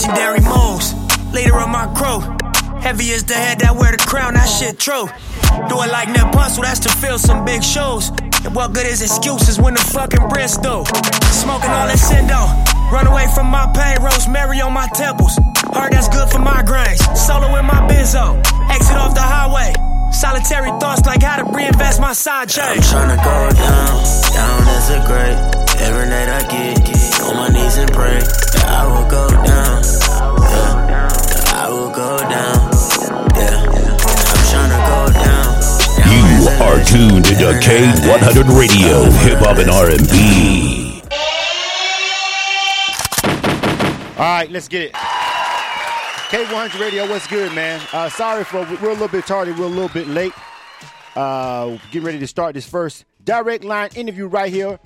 [0.00, 0.94] Legendary moves,
[1.34, 2.24] leader of my crew.
[2.80, 5.04] Heavy as the head that wear the crown, that shit true.
[5.68, 8.08] Do it like Hussle, that's to fill some big shoes.
[8.40, 10.86] And what good is excuses when the fucking Bristol?
[11.36, 12.48] Smoking all that Sindo.
[12.90, 15.36] Run away from my pain, rosemary on my temples.
[15.68, 17.04] Heard that's good for migraines.
[17.14, 18.40] Solo in my benzo.
[18.72, 19.74] Exit off the highway.
[20.12, 22.64] Solitary thoughts like how to reinvest my side chain.
[22.64, 24.00] I'm tryna go down,
[24.32, 25.59] down as a great.
[25.80, 29.82] Every night I get, get on my knees and pray that I will go down.
[30.52, 32.68] Yeah, that I will go down.
[33.34, 33.64] Yeah,
[34.28, 35.48] I'm tryna go down.
[35.96, 41.02] down You are tuned to Every night I K100 Radio, Hip Hop and R&B.
[44.18, 44.92] All right, let's get it.
[44.92, 47.80] K100 Radio, what's good, man?
[47.92, 50.34] Uh, sorry for we're a little bit tardy, we're a little bit late.
[51.16, 54.78] Uh, getting ready to start this first direct line interview right here.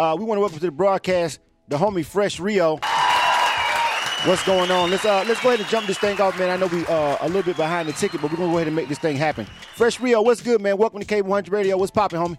[0.00, 2.76] Uh, we want to welcome to the broadcast the homie Fresh Rio.
[4.24, 4.90] What's going on?
[4.90, 6.48] Let's uh, let's go ahead and jump this thing off, man.
[6.48, 8.66] I know we uh, a little bit behind the ticket, but we're gonna go ahead
[8.66, 9.46] and make this thing happen.
[9.76, 10.78] Fresh Rio, what's good, man?
[10.78, 11.76] Welcome to K100 Radio.
[11.76, 12.38] What's popping, homie?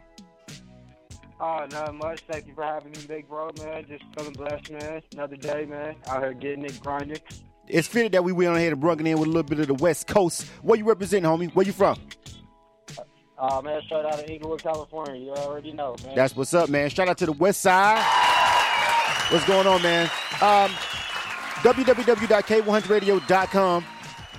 [1.40, 2.22] Oh, not much.
[2.22, 3.86] Thank you for having me, big bro, man.
[3.88, 5.04] Just feeling blessed, man.
[5.14, 5.98] Another day, man.
[6.08, 7.20] Out here getting it, grinding.
[7.68, 9.60] It's fitted that we went on ahead and brought it in with a little bit
[9.60, 10.48] of the West Coast.
[10.64, 11.54] Where you represent, homie?
[11.54, 12.00] Where you from?
[13.42, 15.20] Uh, man, straight out of Inglewood, California.
[15.20, 16.16] You already know, man.
[16.16, 16.92] That's what's up, man.
[16.92, 17.98] Shout out to the West Side.
[19.32, 20.06] What's going on, man?
[20.42, 20.70] Um,
[21.64, 23.86] www.k100radio.com.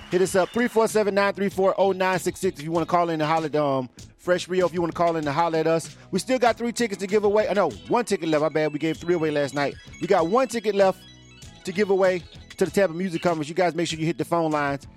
[0.09, 4.47] Hit us up 347-934-0966 if you want to call in and holler at um, Fresh
[4.47, 4.65] Rio.
[4.65, 5.97] If you want to call in and holler at us.
[6.11, 7.49] We still got three tickets to give away.
[7.49, 8.43] I know one ticket left.
[8.43, 8.71] My bad.
[8.71, 9.75] We gave three away last night.
[9.99, 11.01] We got one ticket left
[11.65, 12.21] to give away
[12.57, 13.49] to the Tampa Music Conference.
[13.49, 14.87] You guys make sure you hit the phone lines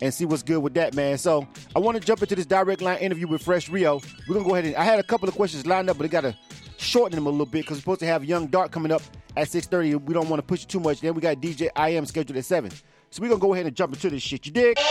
[0.00, 1.18] and see what's good with that, man.
[1.18, 4.00] So I want to jump into this direct line interview with Fresh Rio.
[4.28, 6.08] We're gonna go ahead and I had a couple of questions lined up, but I
[6.08, 6.36] gotta
[6.76, 9.02] shorten them a little bit because we're supposed to have Young Dark coming up
[9.36, 9.94] at 6:30.
[9.96, 11.00] We don't want to push it too much.
[11.00, 12.70] Then we got DJ I am scheduled at seven.
[13.10, 14.46] So we're gonna go ahead and jump into this shit.
[14.46, 14.78] You dig?
[14.78, 14.84] All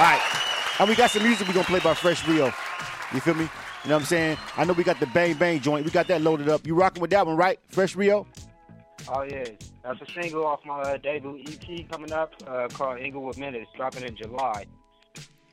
[0.00, 0.20] right.
[0.80, 2.52] And we got some music we're gonna play by Fresh Rio.
[3.12, 3.48] You feel me?
[3.84, 4.38] You know what I'm saying?
[4.56, 5.84] I know we got the Bang Bang joint.
[5.84, 6.66] We got that loaded up.
[6.66, 7.60] You rocking with that one, right?
[7.68, 8.26] Fresh Rio?
[9.08, 9.44] Oh, yeah.
[9.82, 14.04] That's a single off my uh, debut EP coming up uh, called Inglewood Minutes, dropping
[14.04, 14.66] in July.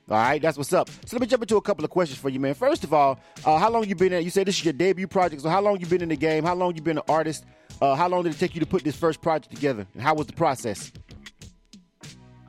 [0.09, 0.89] All right, that's what's up.
[0.89, 2.53] So let me jump into a couple of questions for you, man.
[2.53, 4.23] First of all, uh, how long you been in?
[4.23, 5.41] You said this is your debut project.
[5.41, 6.43] So how long you been in the game?
[6.43, 7.45] How long you been an artist?
[7.81, 9.87] Uh, how long did it take you to put this first project together?
[9.93, 10.91] And how was the process?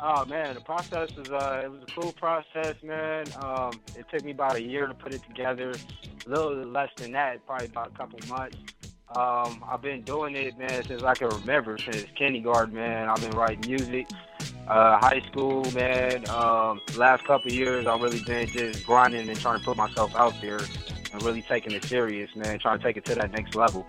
[0.04, 3.26] Oh man, the process was uh, it was a cool process, man.
[3.40, 5.72] Um, it took me about a year to put it together,
[6.26, 8.56] a little less than that, probably about a couple months.
[9.14, 13.10] Um, I've been doing it, man, since I can remember, since kindergarten, man.
[13.10, 14.08] I've been writing music,
[14.66, 16.26] uh, high school, man.
[16.30, 20.34] Um, last couple years, I've really been just grinding and trying to put myself out
[20.40, 20.60] there
[21.12, 22.58] and really taking it serious, man.
[22.58, 23.86] Trying to take it to that next level.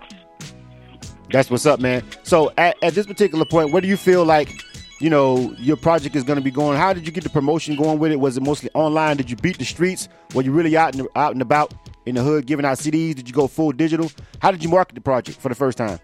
[1.32, 2.04] That's what's up, man.
[2.24, 4.62] So at, at this particular point, where do you feel like,
[5.00, 6.78] you know, your project is going to be going?
[6.78, 8.20] How did you get the promotion going with it?
[8.20, 9.16] Was it mostly online?
[9.16, 10.10] Did you beat the streets?
[10.36, 11.74] Were you really out and out and about
[12.06, 13.16] in the hood giving out CDs?
[13.16, 14.12] Did you go full digital?
[14.40, 16.00] How did you market the project for the first time?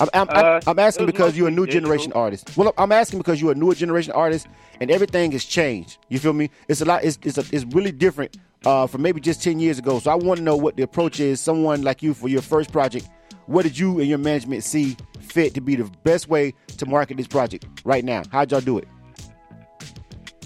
[0.00, 2.22] I'm, I'm, I'm- Uh, I'm asking because you're a new mostly generation digital.
[2.22, 2.56] artist.
[2.56, 4.46] Well, I'm asking because you're a newer generation artist,
[4.80, 5.98] and everything has changed.
[6.08, 6.50] You feel me?
[6.68, 7.04] It's a lot.
[7.04, 9.98] It's it's, a, it's really different uh, from maybe just ten years ago.
[10.00, 11.40] So I want to know what the approach is.
[11.40, 13.08] Someone like you for your first project.
[13.46, 17.16] What did you and your management see fit to be the best way to market
[17.16, 18.22] this project right now?
[18.32, 18.88] How'd y'all do it?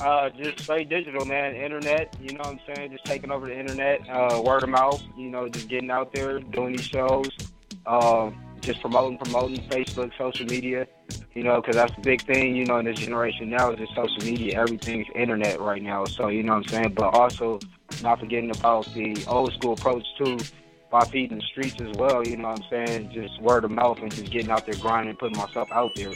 [0.00, 1.54] Uh, just stay digital, man.
[1.54, 2.92] Internet, you know what I'm saying?
[2.92, 6.38] Just taking over the internet, uh, word of mouth, you know, just getting out there,
[6.38, 7.28] doing these shows,
[7.86, 10.86] um, just promoting, promoting Facebook, social media,
[11.34, 13.94] you know, because that's the big thing, you know, in this generation now is just
[13.94, 14.60] social media.
[14.60, 16.04] Everything's internet right now.
[16.04, 16.94] So, you know what I'm saying?
[16.94, 17.58] But also,
[18.02, 20.38] not forgetting about the old school approach, too,
[20.90, 23.10] by feeding the streets as well, you know what I'm saying?
[23.12, 26.12] Just word of mouth and just getting out there grinding, putting myself out there.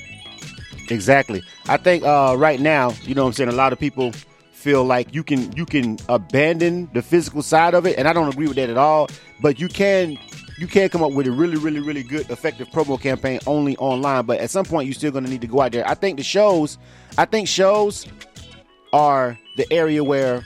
[0.91, 1.43] Exactly.
[1.69, 4.13] I think uh, right now, you know what I'm saying, a lot of people
[4.53, 8.29] feel like you can you can abandon the physical side of it, and I don't
[8.29, 9.09] agree with that at all.
[9.41, 10.19] But you can
[10.59, 14.27] you can come up with a really, really, really good, effective promo campaign only online.
[14.27, 15.89] But at some point, you're still going to need to go out there.
[15.89, 16.77] I think the shows,
[17.17, 18.07] I think shows
[18.93, 20.45] are the area where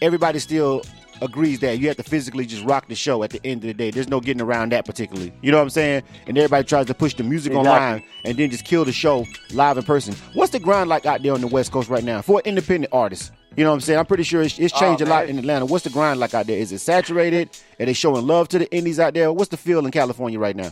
[0.00, 0.82] everybody still
[1.22, 3.74] agrees that you have to physically just rock the show at the end of the
[3.74, 3.90] day.
[3.90, 5.32] There's no getting around that particularly.
[5.42, 6.02] You know what I'm saying?
[6.26, 7.70] And everybody tries to push the music Exactly.
[7.70, 10.14] online and then just kill the show live in person.
[10.34, 13.30] What's the grind like out there on the West Coast right now for independent artists?
[13.56, 13.98] You know what I'm saying?
[13.98, 15.64] I'm pretty sure it's, it's oh, changed Oh, a lot in Atlanta.
[15.64, 16.58] What's the grind like out there?
[16.58, 17.48] Is it saturated?
[17.80, 19.32] Are they showing love to the indies out there?
[19.32, 20.70] What's the feel in California right now?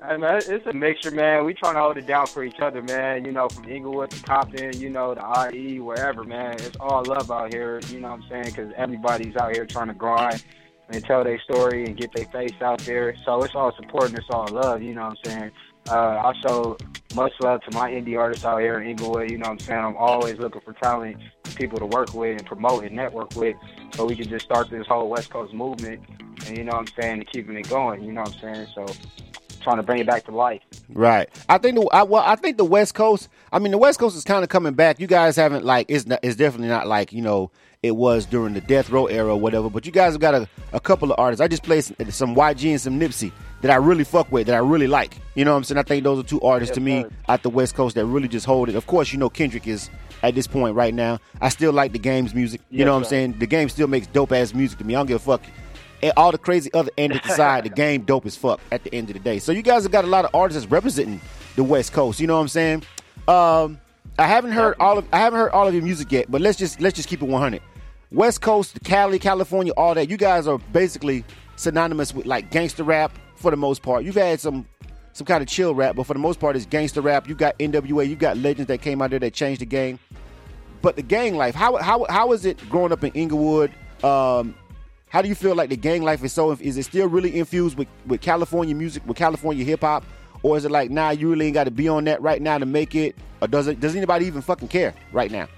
[0.00, 1.44] Hey man, it's a mixture, man.
[1.44, 3.24] We trying to hold it down for each other, man.
[3.24, 6.54] You know, from Inglewood to Compton, you know, to IE, wherever, man.
[6.60, 7.80] It's all love out here.
[7.88, 8.44] You know what I'm saying?
[8.44, 10.44] Because everybody's out here trying to grind
[10.88, 13.16] and tell their story and get their face out there.
[13.24, 14.82] So it's all support and it's all love.
[14.82, 15.50] You know what I'm saying?
[15.90, 16.76] Uh, I also,
[17.16, 19.32] much love to my indie artists out here in Inglewood.
[19.32, 19.84] You know what I'm saying?
[19.84, 21.16] I'm always looking for talent,
[21.56, 23.56] people to work with and promote and network with,
[23.94, 26.00] so we can just start this whole West Coast movement.
[26.46, 27.14] And you know what I'm saying?
[27.14, 28.04] And keeping it going.
[28.04, 28.66] You know what I'm saying?
[28.76, 28.86] So
[29.68, 30.62] trying to bring it back to life.
[30.88, 31.28] Right.
[31.48, 33.28] I think the I, well, I think the West Coast.
[33.52, 34.98] I mean, the West Coast is kind of coming back.
[34.98, 37.50] You guys haven't like it's not, it's definitely not like you know
[37.82, 39.68] it was during the Death Row era or whatever.
[39.68, 41.40] But you guys have got a, a couple of artists.
[41.40, 43.30] I just played some, some YG and some Nipsey
[43.60, 45.18] that I really fuck with that I really like.
[45.34, 45.78] You know what I'm saying?
[45.78, 47.10] I think those are two artists to me sir.
[47.28, 48.74] at the West Coast that really just hold it.
[48.74, 49.90] Of course, you know Kendrick is
[50.22, 51.18] at this point right now.
[51.40, 52.62] I still like the game's music.
[52.70, 53.38] You know what I'm saying?
[53.38, 54.94] The game still makes dope ass music to me.
[54.94, 55.42] I don't give a fuck.
[56.02, 58.84] And all the crazy other antics aside, the side, the game dope as fuck at
[58.84, 59.38] the end of the day.
[59.38, 61.20] So you guys have got a lot of artists representing
[61.56, 62.20] the West Coast.
[62.20, 62.82] You know what I'm saying?
[63.26, 63.80] Um,
[64.18, 66.58] I haven't heard all of I haven't heard all of your music yet, but let's
[66.58, 67.60] just let's just keep it 100.
[68.10, 70.08] West Coast, Cali, California, all that.
[70.08, 71.24] You guys are basically
[71.56, 74.04] synonymous with like gangster rap for the most part.
[74.04, 74.66] You've had some
[75.12, 77.28] some kind of chill rap, but for the most part, it's gangster rap.
[77.28, 79.98] You got NWA, you got legends that came out there that changed the game.
[80.80, 83.72] But the gang life, how how how is it growing up in Inglewood?
[84.02, 84.54] Um,
[85.08, 86.52] how do you feel like the gang life is so?
[86.52, 90.04] Is it still really infused with, with California music, with California hip hop,
[90.42, 92.58] or is it like nah, you really ain't got to be on that right now
[92.58, 93.80] to make it, or does it?
[93.80, 95.48] Does anybody even fucking care right now?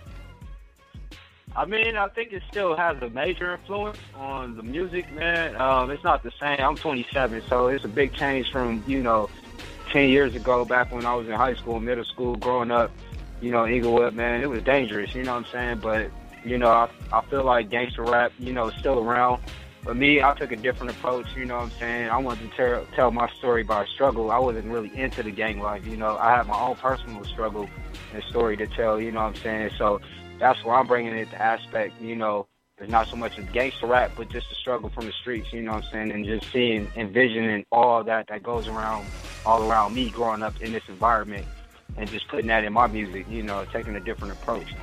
[1.57, 5.61] I mean, I think it still has a major influence on the music, man.
[5.61, 6.61] Um, it's not the same.
[6.61, 9.29] I'm 27, so it's a big change from you know
[9.91, 12.93] 10 years ago, back when I was in high school, middle school, growing up.
[13.41, 15.15] You know, Inglewood, man, it was dangerous.
[15.15, 15.79] You know what I'm saying?
[15.79, 16.11] But
[16.45, 19.43] you know, I, I feel like gangster rap, you know, is still around.
[19.85, 21.27] But me, I took a different approach.
[21.35, 22.11] You know what I'm saying?
[22.11, 24.31] I wanted to tell, tell my story about struggle.
[24.31, 25.87] I wasn't really into the gang life.
[25.87, 27.69] You know, I had my own personal struggle
[28.13, 29.01] and story to tell.
[29.01, 29.71] You know what I'm saying?
[29.79, 30.01] So
[30.39, 32.47] that's why I'm bringing it to aspect, you know,
[32.79, 35.61] there's not so much a gangster rap, but just the struggle from the streets, you
[35.61, 39.07] know what I'm saying, and just seeing, envisioning all that that goes around,
[39.45, 41.47] all around me growing up in this environment,
[41.99, 44.75] and just putting that in my music, you know, taking a different approach.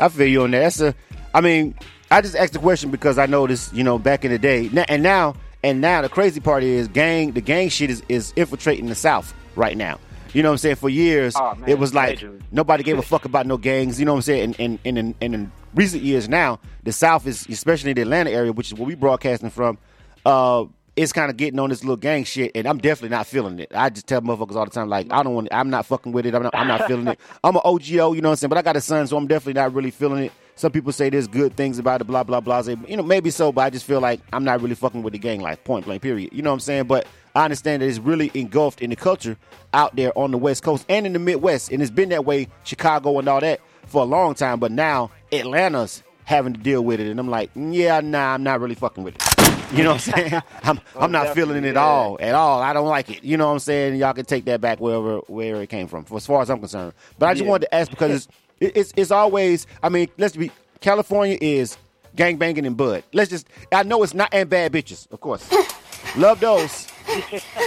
[0.00, 0.60] I feel you on that.
[0.60, 0.94] That's a,
[1.34, 1.74] I mean,
[2.10, 5.02] I just asked the question because I noticed, you know, back in the day, and
[5.02, 8.94] now, and now the crazy part is, gang, the gang shit is, is infiltrating the
[8.94, 9.98] South right now.
[10.32, 10.76] You know what I'm saying?
[10.76, 12.40] For years, Oh, man, it was like majorly.
[12.52, 13.98] nobody gave a fuck about no gangs.
[13.98, 14.42] You know what I'm saying?
[14.58, 18.30] And and, and, in, and in recent years now, the South is, especially the Atlanta
[18.30, 19.76] area, which is where we broadcasting from,
[20.24, 20.64] uh,
[21.00, 23.72] it's kind of getting on this little gang shit, and I'm definitely not feeling it.
[23.74, 26.26] I just tell motherfuckers all the time, like, I don't want, I'm not fucking with
[26.26, 26.34] it.
[26.34, 27.18] I'm not, I'm not feeling it.
[27.44, 28.48] I'm an OGO, you know what I'm saying?
[28.50, 30.32] But I got a son, so I'm definitely not really feeling it.
[30.56, 32.60] Some people say there's good things about it, blah blah blah.
[32.60, 35.14] Say, you know, maybe so, but I just feel like I'm not really fucking with
[35.14, 35.64] the gang life.
[35.64, 36.34] Point blank, period.
[36.34, 36.84] You know what I'm saying?
[36.84, 39.38] But I understand that it's really engulfed in the culture
[39.72, 42.46] out there on the West Coast and in the Midwest, and it's been that way,
[42.64, 44.60] Chicago and all that for a long time.
[44.60, 48.60] But now Atlanta's having to deal with it, and I'm like, yeah, nah, I'm not
[48.60, 49.29] really fucking with it.
[49.76, 50.42] You know what I'm saying?
[50.64, 52.60] I'm I'm not oh, feeling it at all, at all.
[52.60, 53.22] I don't like it.
[53.22, 53.96] You know what I'm saying?
[53.96, 56.92] Y'all can take that back wherever where it came from, as far as I'm concerned.
[57.18, 57.50] But I just Yeah.
[57.50, 58.28] wanted to ask because it's
[58.60, 59.66] it- it's it's always.
[59.82, 60.50] I mean, let's be.
[60.80, 61.76] California is
[62.16, 63.04] gang banging and bud.
[63.12, 63.46] Let's just.
[63.70, 65.48] I know it's not and bad bitches, of course.
[66.16, 66.88] Love those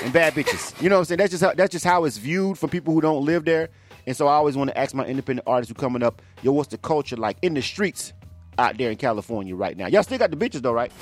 [0.03, 0.79] and bad bitches.
[0.81, 1.19] You know what I'm saying?
[1.19, 3.69] That's just how, that's just how it's viewed from people who don't live there.
[4.06, 6.67] And so I always want to ask my independent artists who coming up, yo, what's
[6.69, 8.11] the culture like in the streets
[8.57, 9.88] out there in California right now?
[9.88, 10.91] Y'all still got the bitches though, right?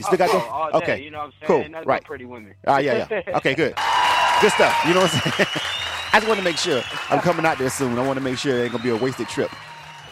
[0.00, 0.80] You still got Oh, them?
[0.80, 1.62] day, okay, you know what I'm saying?
[1.62, 2.04] cool, Nothing right?
[2.04, 2.54] pretty women.
[2.66, 3.36] Ah, yeah, yeah.
[3.36, 3.74] Okay, good,
[4.40, 4.74] good stuff.
[4.88, 5.48] You know what I'm saying?
[6.12, 7.98] I just want to make sure I'm coming out there soon.
[7.98, 9.50] I want to make sure it ain't gonna be a wasted trip.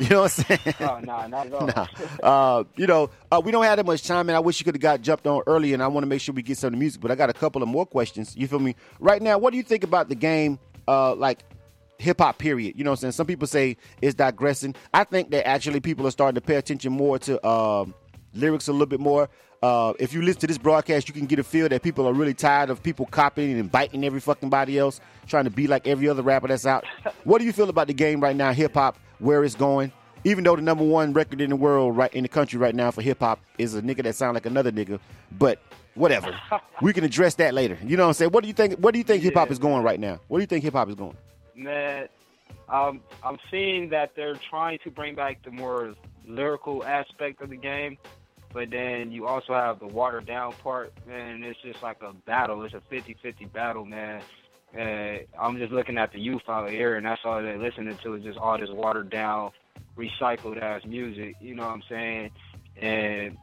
[0.00, 0.74] You know what I'm saying?
[0.78, 1.66] Oh, no, not at all.
[1.76, 1.86] Nah.
[2.22, 4.76] Uh, you know, uh, we don't have that much time, and I wish you could
[4.76, 6.72] have got jumped on early, and I want to make sure we get some of
[6.74, 7.00] the music.
[7.00, 8.36] But I got a couple of more questions.
[8.36, 8.76] You feel me?
[9.00, 11.40] Right now, what do you think about the game, uh, like
[11.98, 12.74] hip hop, period?
[12.78, 13.12] You know what I'm saying?
[13.12, 14.76] Some people say it's digressing.
[14.94, 17.92] I think that actually people are starting to pay attention more to um,
[18.34, 19.28] lyrics a little bit more.
[19.62, 22.12] Uh, if you listen to this broadcast, you can get a feel that people are
[22.12, 25.86] really tired of people copying and biting every fucking body else, trying to be like
[25.86, 26.84] every other rapper that's out.
[27.24, 29.92] What do you feel about the game right now, hip hop, where it's going?
[30.24, 32.90] Even though the number one record in the world, right in the country right now
[32.90, 34.98] for hip hop is a nigga that sound like another nigga,
[35.38, 35.60] but
[35.94, 36.34] whatever,
[36.82, 37.76] we can address that later.
[37.84, 38.30] You know what I'm saying?
[38.30, 38.78] What do you think?
[38.78, 40.20] What do you think hip hop is going right now?
[40.28, 41.16] What do you think hip hop is going?
[41.54, 42.08] Man,
[42.68, 45.94] um, I'm seeing that they're trying to bring back the more
[46.26, 47.98] lyrical aspect of the game,
[48.52, 51.42] but then you also have the watered down part, man.
[51.42, 52.62] It's just like a battle.
[52.64, 54.22] It's a 50-50 battle, man.
[54.74, 58.14] And I'm just looking at the youth out here, and that's all they're listening to
[58.14, 59.50] is just all this watered down,
[59.96, 61.36] recycled ass music.
[61.40, 62.30] You know what I'm saying?
[62.76, 63.36] And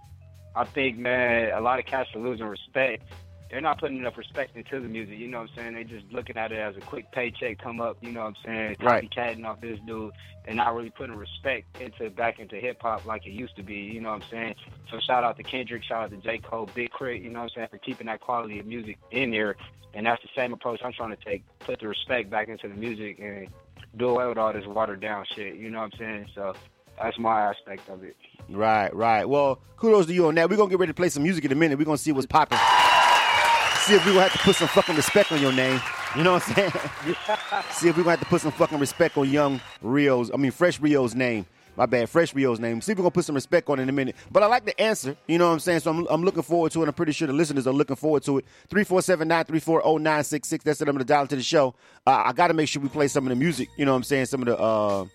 [0.56, 3.04] I think, man, a lot of cats are losing respect
[3.56, 5.18] they're not putting enough respect into the music.
[5.18, 5.74] You know what I'm saying?
[5.76, 7.96] They're just looking at it as a quick paycheck come up.
[8.02, 8.76] You know what I'm saying?
[8.82, 9.10] Right.
[9.10, 10.12] Copycatting off this dude
[10.44, 13.76] and not really putting respect into back into hip hop like it used to be.
[13.76, 14.56] You know what I'm saying?
[14.92, 17.22] So shout out to Kendrick, shout out to J Cole, Big Crit.
[17.22, 19.56] You know what I'm saying for keeping that quality of music in there.
[19.94, 21.46] And that's the same approach I'm trying to take.
[21.60, 23.48] Put the respect back into the music and
[23.96, 25.56] do away with all this watered down shit.
[25.56, 26.28] You know what I'm saying?
[26.36, 26.56] So
[27.02, 28.18] that's my aspect of it.
[28.50, 29.24] Right, right.
[29.24, 30.50] Well, kudos to you on that.
[30.50, 31.80] We're gonna get ready to play some music in a minute.
[31.80, 32.60] We're gonna see what's popping.
[33.86, 35.80] See if we're gonna have to put some fucking respect on your name.
[36.16, 36.72] You know what I'm saying?
[37.72, 40.50] see if we're gonna have to put some fucking respect on young Rio's, I mean
[40.50, 41.46] Fresh Rio's name.
[41.78, 42.82] My bad, Fresh Rio's name.
[42.82, 44.16] See if we're gonna put some respect on it in a minute.
[44.32, 45.82] But I like the answer, you know what I'm saying?
[45.82, 46.88] So I'm, I'm looking forward to it.
[46.88, 48.46] I'm pretty sure the listeners are looking forward to it.
[48.70, 50.64] 347-934-0966.
[50.64, 51.76] That's the number to dial into the show.
[52.08, 54.04] Uh, I gotta make sure we play some of the music, you know what I'm
[54.04, 54.26] saying?
[54.26, 55.06] Some of the uh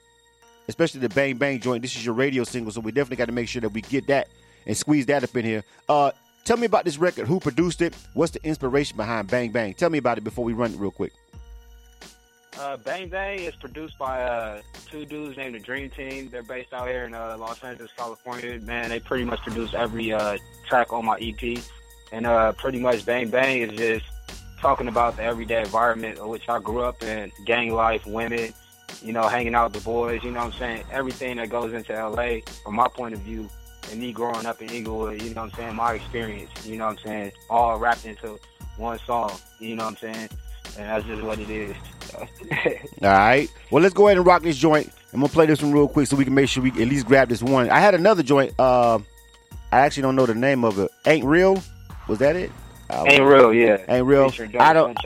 [0.69, 1.83] especially the Bang Bang joint.
[1.83, 4.07] This is your radio single, so we definitely got to make sure that we get
[4.07, 4.29] that
[4.65, 5.65] and squeeze that up in here.
[5.89, 6.13] Uh,
[6.45, 7.27] tell me about this record.
[7.27, 7.95] Who produced it?
[8.15, 9.75] What's the inspiration behind Bang Bang?
[9.75, 11.13] Tell me about it before we run it real quick.
[12.59, 16.29] Uh, Bang Bang is produced by uh, two dudes named the Dream Team.
[16.31, 18.59] They're based out here in uh, Los Angeles, California.
[18.61, 20.37] Man, they pretty much produce every uh,
[20.69, 21.59] track on my EP.
[22.13, 24.07] And uh, pretty much Bang Bang is just
[24.61, 28.53] talking about the everyday environment in which I grew up in, gang life, women,
[29.03, 30.85] you know, hanging out with the boys, you know what I'm saying?
[30.93, 33.49] Everything that goes into LA from my point of view
[33.91, 36.87] and me growing up in Inglewood, you know what I'm saying, my experience, you know
[36.87, 38.39] what I'm saying, all wrapped into
[38.77, 40.29] one song, you know what I'm saying?
[40.79, 41.77] And that's just what it is.
[43.03, 43.53] All right.
[43.71, 44.91] Well, let's go ahead and rock this joint.
[45.13, 47.07] I'm gonna play this one real quick so we can make sure we at least
[47.07, 47.71] grab this one.
[47.71, 48.55] I had another joint.
[48.59, 49.01] Uh,
[49.73, 50.91] I actually don't know the name of it.
[51.07, 51.61] Ain't real.
[52.09, 52.53] Was that it?
[53.07, 53.79] Ain't real, yeah.
[53.89, 54.33] Ain't real.
[54.59, 54.99] I don't.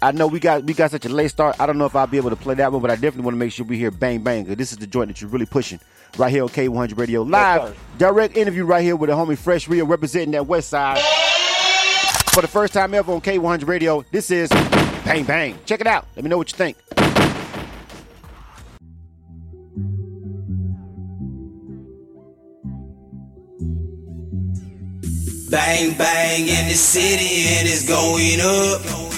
[0.00, 1.56] I know we got we got such a late start.
[1.60, 3.34] I don't know if I'll be able to play that one, but I definitely want
[3.34, 5.46] to make sure we hear Bang Bang because this is the joint that you're really
[5.46, 5.80] pushing
[6.18, 7.74] right here on K100 Radio live, sir.
[7.98, 10.98] direct interview right here with the homie Fresh Rio representing that West Side
[12.32, 14.04] for the first time ever on K100 Radio.
[14.10, 14.48] This is
[15.04, 15.58] Bang Bang.
[15.64, 16.06] Check it out.
[16.16, 16.76] Let me know what you think.
[25.52, 29.11] Bang bang in the city and it's going up.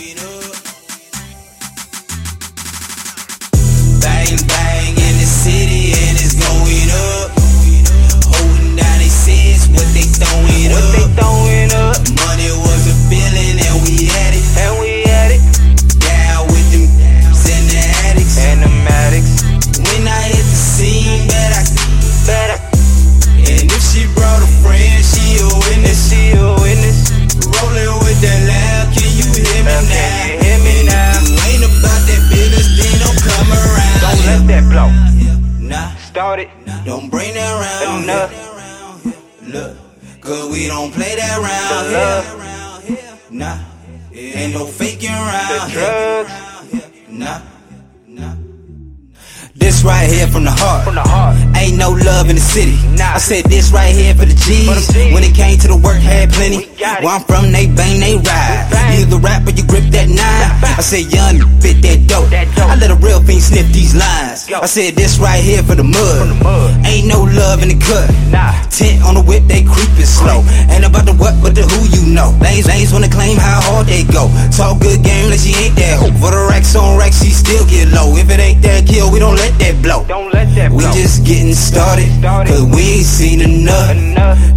[52.24, 52.76] Love in the city.
[53.00, 54.64] I said this right here for the G's.
[54.64, 55.14] For them G's.
[55.14, 56.64] When it came to the work, had plenty.
[56.64, 57.04] We got it.
[57.04, 58.96] Where I'm from, they bang, they ride.
[58.96, 60.48] You either rap or you grip that nine.
[60.64, 62.30] I said young, fit that dope.
[62.32, 62.70] That dope.
[62.72, 64.48] I let a real fiend sniff these lines.
[64.48, 66.32] I said this right here for the mud.
[66.40, 66.88] The.
[66.88, 68.08] Ain't no love in the cut.
[68.32, 68.56] Nah.
[68.72, 70.42] Tent on the whip, they creepin' slow.
[70.72, 72.32] Ain't about the what, but the who you know.
[72.40, 74.32] Lanes, lanes wanna claim how hard they go.
[74.50, 76.14] Talk good game like she ain't that hoe.
[76.18, 78.16] For the racks on racks, she still get low.
[78.16, 80.02] If it ain't that kill, we don't let that blow.
[80.08, 83.96] Don't We just getting started, cause we ain't seen enough.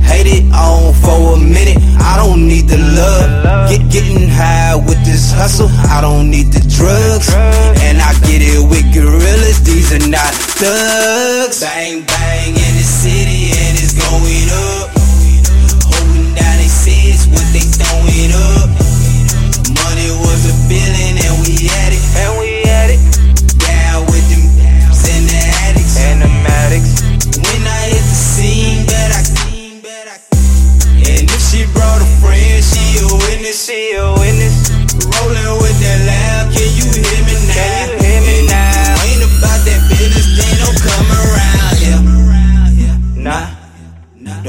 [0.03, 3.69] Hate it on for a minute, I don't need the love.
[3.69, 7.27] Get getting high with this hustle, I don't need the drugs.
[7.31, 7.81] Drugs.
[7.83, 11.61] And I get it with gorillas, these are not thugs.
[11.61, 14.66] Bang bang in the city and it's going up.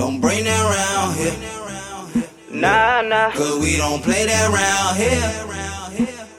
[0.09, 2.61] Don't bring that round here.
[2.61, 3.31] nah, nah.
[3.33, 5.45] Cause we don't play that round here.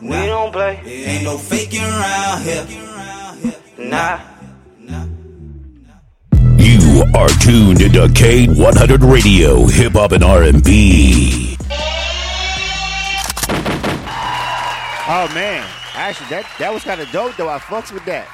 [0.02, 2.66] We don't play, Ain't no faking around here.
[3.78, 4.20] nah.
[6.58, 11.56] You are tuned into K100 Radio, Hip Hop and R&B.
[15.12, 17.50] Oh man, actually that that was kind of dope though.
[17.50, 18.28] I fucks with that.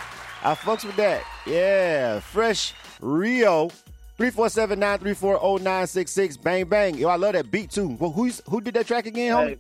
[0.44, 1.24] I fucks with that.
[1.46, 3.70] Yeah, Fresh Rio.
[4.20, 6.42] 347-934-0966.
[6.42, 6.98] Bang bang.
[6.98, 7.90] Yo, I love that beat too.
[8.00, 9.48] Well, who's who did that track again, homie?
[9.50, 9.58] Hey,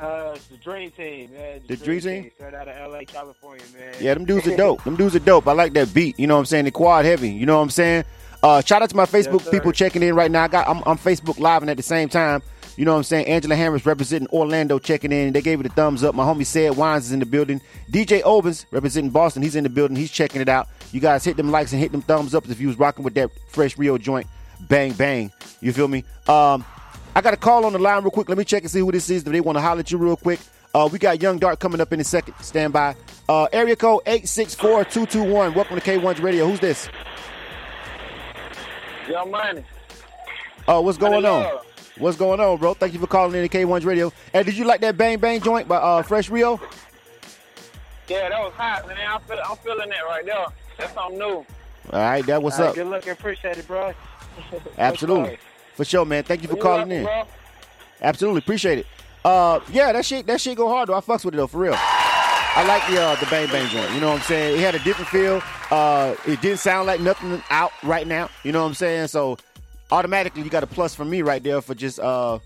[0.00, 1.60] Uh, it's the Dream Team, man.
[1.66, 2.30] The Dream Team?
[2.36, 3.94] Straight out of LA, California, man.
[4.00, 4.84] Yeah, them dudes are dope.
[4.84, 5.48] them dudes are dope.
[5.48, 6.18] I like that beat.
[6.20, 6.66] You know what I'm saying?
[6.66, 7.30] The quad heavy.
[7.30, 8.04] You know what I'm saying?
[8.40, 9.50] Uh, shout out to my Facebook sir.
[9.50, 10.44] people checking in right now.
[10.44, 12.40] I got I'm, I'm Facebook live and at the same time,
[12.76, 13.26] you know what I'm saying?
[13.26, 15.32] Angela Hammers representing Orlando checking in.
[15.32, 16.14] They gave it a thumbs up.
[16.14, 17.60] My homie said Wines is in the building.
[17.90, 19.42] DJ Ovens representing Boston.
[19.42, 19.96] He's in the building.
[19.96, 20.68] He's checking it out.
[20.92, 23.14] You guys hit them likes and hit them thumbs up if you was rocking with
[23.14, 24.26] that fresh Rio joint.
[24.60, 25.30] Bang bang.
[25.60, 26.04] You feel me?
[26.26, 26.64] Um,
[27.14, 28.28] I got a call on the line real quick.
[28.28, 29.22] Let me check and see who this is.
[29.22, 30.40] If they want to holler at you real quick.
[30.74, 32.34] Uh, we got Young Dark coming up in a second.
[32.40, 32.94] Stand by.
[33.28, 35.54] Uh, area code 864-221.
[35.54, 36.46] Welcome to K1's Radio.
[36.46, 36.88] Who's this?
[39.08, 39.64] Young Money.
[40.66, 41.42] Oh, what's going Money on?
[41.42, 41.66] Love.
[41.98, 42.74] What's going on, bro?
[42.74, 44.12] Thank you for calling in to K1's Radio.
[44.32, 46.60] Hey, did you like that Bang Bang joint by uh, Fresh Rio?
[48.06, 48.96] Yeah, that was hot, man.
[49.08, 50.46] I'm, feel, I'm feeling that right there.
[50.78, 51.24] That's something new.
[51.24, 51.46] All
[51.92, 52.74] right, that what's right, up?
[52.74, 53.12] Good looking.
[53.12, 53.92] Appreciate it, bro.
[54.78, 55.38] Absolutely.
[55.74, 56.22] For sure, man.
[56.24, 57.04] Thank you for You calling in.
[57.04, 57.24] bro.
[58.00, 58.38] Absolutely.
[58.38, 58.86] Appreciate it.
[59.24, 60.94] Uh, yeah, that shit that shit go hard though.
[60.94, 61.74] I fucks with it though, for real.
[61.76, 63.92] I like the uh, the Bang Bang joint.
[63.92, 64.56] You know what I'm saying?
[64.58, 65.42] It had a different feel.
[65.70, 68.30] Uh, it didn't sound like nothing out right now.
[68.44, 69.08] You know what I'm saying?
[69.08, 69.36] So
[69.90, 72.38] automatically you got a plus from me right there for just uh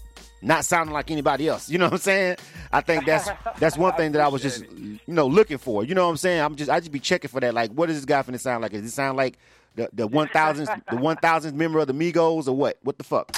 [0.43, 1.71] not sounding like anybody else.
[1.71, 2.37] You know what I'm saying?
[2.73, 5.85] I think that's that's one thing that I was just you know looking for.
[5.85, 6.41] You know what I'm saying?
[6.41, 7.55] I'm just I just be checking for that.
[7.55, 8.73] Like, what is this guy finna sound like?
[8.73, 9.39] Does it sound like
[9.75, 12.79] the the one thousandth the one thousandth member of the Migos or what?
[12.83, 13.31] What the fuck?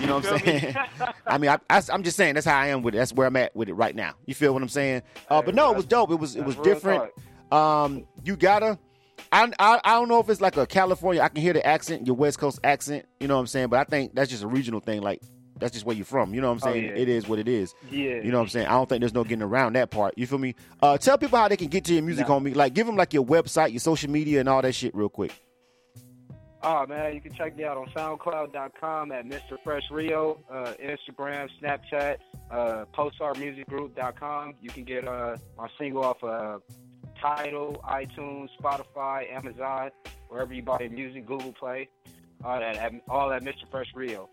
[0.00, 0.76] You know what I'm saying?
[1.26, 2.98] I mean, I, I, am just saying that's how I am with it.
[2.98, 4.14] That's where I'm at with it right now.
[4.24, 5.02] You feel what I'm saying?
[5.28, 6.10] Uh, but no, it was dope.
[6.10, 7.10] It was it was different.
[7.52, 8.78] Um, you gotta.
[9.32, 11.20] I, I I don't know if it's like a California.
[11.20, 13.06] I can hear the accent, your West Coast accent.
[13.20, 13.68] You know what I'm saying?
[13.68, 15.02] But I think that's just a regional thing.
[15.02, 15.20] Like
[15.60, 16.34] that's just where you're from.
[16.34, 16.84] You know what I'm Oh, saying?
[16.84, 16.90] yeah.
[17.02, 17.74] It is what it is.
[17.90, 18.14] Yeah.
[18.22, 18.66] You know what I'm saying?
[18.66, 20.14] I don't think there's no getting around that part.
[20.16, 20.54] You feel me?
[20.82, 22.54] Uh, tell people how they can get to your music, homie.
[22.56, 25.32] Like give them like your website, your social media, and all that shit real quick.
[26.62, 29.56] Oh man, you can check me out on SoundCloud.com at Mr.
[29.64, 32.16] Fresh Rio, uh, Instagram, Snapchat,
[32.50, 34.54] uh, PostArtMusicGroup.com.
[34.60, 36.58] You can get uh, my single off uh,
[37.20, 39.90] Tidal, iTunes, Spotify, Amazon,
[40.28, 41.88] wherever you buy your music, Google Play,
[42.44, 43.68] all at, at all at Mr.
[43.70, 44.28] Fresh Rio.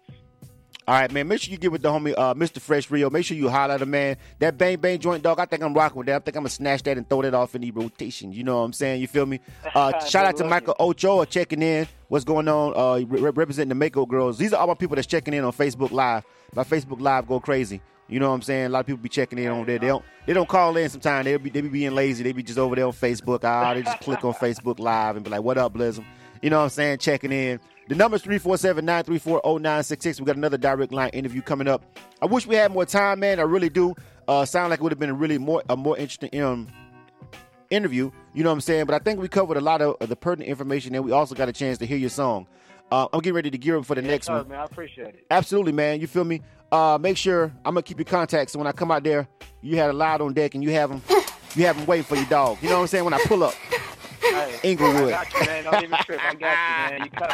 [0.87, 1.27] All right, man.
[1.27, 2.61] Make sure you get with the homie uh, Mr.
[2.61, 3.09] Fresh Rio.
[3.09, 4.15] Make sure you holler at him, man.
[4.39, 5.37] That bang bang joint dog.
[5.37, 6.15] I think I'm rocking with that.
[6.15, 8.31] I think I'm gonna snatch that and throw that off in the rotation.
[8.31, 9.01] You know what I'm saying?
[9.01, 9.41] You feel me?
[9.75, 11.87] Uh, shout out to Michael Ochoa checking in.
[12.07, 12.73] What's going on?
[12.75, 14.37] Uh, re- representing the Mako girls.
[14.37, 16.23] These are all my people that's checking in on Facebook Live.
[16.55, 17.79] My Facebook Live go crazy.
[18.07, 18.67] You know what I'm saying?
[18.67, 19.77] A lot of people be checking in on there.
[19.77, 21.25] They don't they don't call in sometimes.
[21.25, 22.23] They be they be being lazy.
[22.23, 23.43] They be just over there on Facebook.
[23.43, 26.05] Ah, they just click on Facebook Live and be like, "What up, Blizzum?"
[26.41, 26.99] You know what I'm saying?
[26.99, 27.59] Checking in.
[27.87, 30.19] The number's 347-934-0966.
[30.19, 31.83] We got another direct line interview coming up.
[32.21, 33.39] I wish we had more time, man.
[33.39, 33.95] I really do.
[34.27, 36.67] Uh, sound like it would have been a really more a more interesting um,
[37.69, 38.11] interview.
[38.33, 38.85] You know what I'm saying?
[38.85, 41.33] But I think we covered a lot of, of the pertinent information, and we also
[41.33, 42.45] got a chance to hear your song.
[42.91, 44.49] Uh, I'm getting ready to gear up for the next sir, one.
[44.49, 44.59] man.
[44.59, 45.25] I appreciate it.
[45.31, 46.01] Absolutely, man.
[46.01, 46.41] You feel me?
[46.71, 48.51] Uh, make sure I'm gonna keep your contacts.
[48.51, 49.27] So when I come out there,
[49.61, 51.01] you had a loud on deck, and you have them,
[51.55, 52.57] you have them waiting for your dog.
[52.61, 53.05] You know what I'm saying?
[53.05, 53.53] When I pull up,
[54.33, 55.13] Hey, Inglewood.
[55.13, 55.63] I got you, man.
[55.63, 56.19] Don't even trip.
[56.23, 57.05] I got you, man.
[57.05, 57.31] You covered.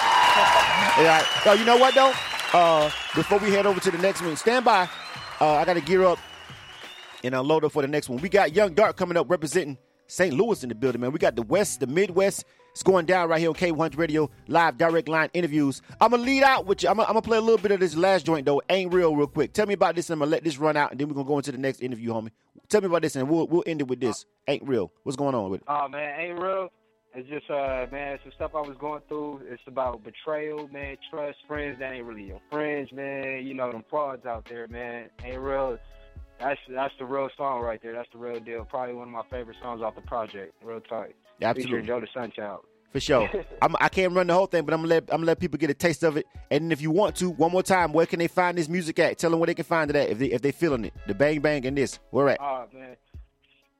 [1.03, 1.25] Yeah.
[1.45, 2.13] Oh, you know what though?
[2.53, 4.87] Uh, before we head over to the next one, stand by.
[5.41, 6.19] Uh, I got to gear up
[7.23, 8.21] and unload up for the next one.
[8.21, 9.77] We got Young Dark coming up representing
[10.07, 10.33] St.
[10.33, 11.11] Louis in the building, man.
[11.11, 12.45] We got the West, the Midwest.
[12.71, 15.81] It's going down right here on K100 Radio, live direct line interviews.
[16.01, 16.89] I'm gonna lead out with you.
[16.89, 18.61] I'm gonna, I'm gonna play a little bit of this last joint though.
[18.69, 19.53] Ain't real, real quick.
[19.53, 21.27] Tell me about this, and I'm gonna let this run out, and then we're gonna
[21.27, 22.31] go into the next interview, homie.
[22.69, 24.25] Tell me about this, and we'll we'll end it with this.
[24.47, 24.91] Ain't real.
[25.03, 25.67] What's going on with it?
[25.67, 26.69] Oh man, ain't real.
[27.15, 29.41] It's just uh man, it's the stuff I was going through.
[29.47, 33.45] It's about betrayal, man, trust, friends that ain't really your friends, man.
[33.45, 35.09] You know them frauds out there, man.
[35.23, 35.77] Ain't real.
[36.39, 37.93] That's that's the real song right there.
[37.93, 38.65] That's the real deal.
[38.65, 40.55] Probably one of my favorite songs off the project.
[40.63, 41.15] Real tight.
[41.41, 41.63] Absolutely.
[41.63, 42.61] Featuring Joe the Sunchild.
[42.91, 43.29] For sure.
[43.61, 45.57] I'm, I can't run the whole thing, but I'm gonna let I'm gonna let people
[45.57, 46.25] get a taste of it.
[46.49, 49.19] And if you want to, one more time, where can they find this music at?
[49.19, 50.93] Tell them where they can find it at if they if they feeling it.
[51.07, 51.99] The bang bang and this.
[52.11, 52.39] Where at?
[52.41, 52.95] Oh man.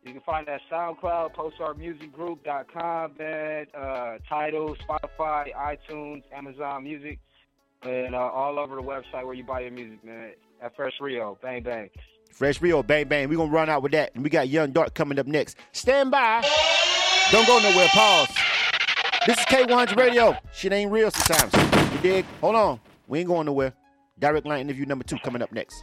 [0.06, 3.66] You can find that SoundCloud, PostArtMusicGroup.com, man.
[3.74, 7.20] Uh, Tidal, Spotify, iTunes, Amazon Music,
[7.84, 10.32] and uh, all over the website where you buy your music, man.
[10.62, 11.90] At Fresh Rio, bang bang.
[12.32, 13.30] Fresh Rio, bang bang.
[13.30, 14.14] We're gonna run out with that.
[14.16, 15.58] And we got Young Dark coming up next.
[15.72, 16.42] Stand by.
[17.32, 17.88] Don't go nowhere.
[17.88, 18.36] Pause.
[19.26, 20.36] This is K1's radio.
[20.54, 21.94] Shit ain't real sometimes.
[21.94, 22.26] You dig?
[22.42, 22.80] Hold on.
[23.08, 23.74] We ain't going nowhere.
[24.20, 25.82] Direct line interview number two coming up next.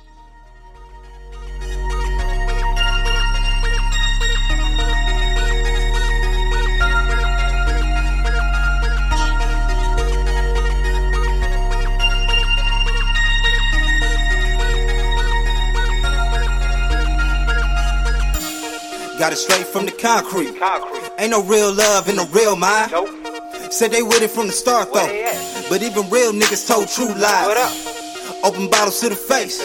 [19.31, 20.59] Got it straight from the concrete.
[21.17, 22.91] Ain't no real love in the real mind.
[23.71, 25.07] Said they with it from the start though.
[25.71, 27.47] But even real niggas told true lies.
[28.43, 29.63] Open bottles to the face.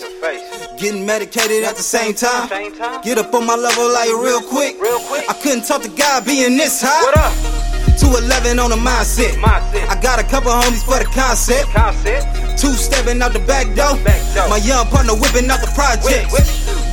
[0.78, 2.48] Getting medicated at the same time.
[2.48, 3.02] Same time.
[3.02, 4.80] Get up on my level like real quick.
[4.80, 5.26] Real quick.
[5.28, 7.02] I couldn't talk to God being this high.
[7.02, 7.34] What up?
[7.98, 9.34] 211 on the mindset.
[9.42, 9.90] Mindset.
[9.90, 11.74] I got a couple homies for the concept.
[11.74, 12.62] Concept.
[12.62, 13.98] Two stepping out the back door.
[14.06, 14.48] Back door.
[14.48, 16.30] My young partner whipping out the projects.
[16.30, 16.46] Whip,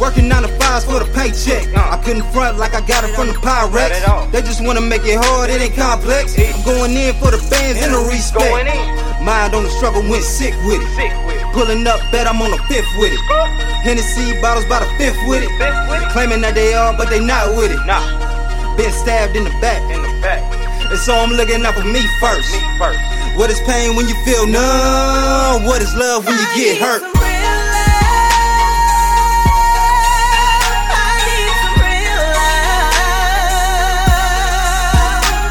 [0.03, 1.63] Working nine to fives for the paycheck.
[1.79, 4.03] I couldn't front like I got it from the Pyrex.
[4.33, 6.35] They just wanna make it hard, it ain't complex.
[6.35, 8.51] I'm going in for the fans and the respect.
[9.23, 10.91] Mind on the struggle, went sick with it.
[10.99, 11.39] Sick with.
[11.55, 13.23] Pulling up, bet I'm on the fifth with it.
[13.87, 15.53] Hennessy bottles by the fifth with it.
[15.55, 16.09] Fifth with it.
[16.11, 17.79] Claiming that they are, but they not with it.
[17.87, 18.03] Nah,
[18.75, 19.79] Been stabbed in the back.
[19.87, 20.43] in the back.
[20.91, 22.51] And so I'm looking out for me first.
[22.51, 22.99] Me first.
[23.39, 25.63] What is pain when you feel numb?
[25.63, 27.12] What is love when you get hurt?